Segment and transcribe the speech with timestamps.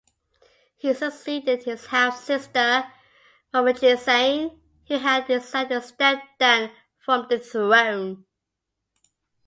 [0.77, 2.91] He succeeded his half-sister
[3.53, 8.25] Mamochisane, who had decided to step down from the throne.